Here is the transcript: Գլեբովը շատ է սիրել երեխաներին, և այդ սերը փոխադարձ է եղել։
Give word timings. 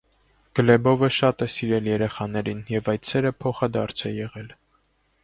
Գլեբովը 0.59 1.09
շատ 1.17 1.43
է 1.45 1.47
սիրել 1.55 1.89
երեխաներին, 1.89 2.63
և 2.77 2.89
այդ 2.95 3.11
սերը 3.11 3.33
փոխադարձ 3.45 4.03
է 4.11 4.15
եղել։ 4.15 4.49